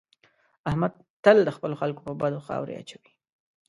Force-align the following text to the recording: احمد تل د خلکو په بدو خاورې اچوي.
احمد 0.69 0.93
تل 1.23 1.37
د 1.45 1.49
خلکو 1.81 2.01
په 2.07 2.13
بدو 2.21 2.39
خاورې 2.47 2.73
اچوي. 2.81 3.11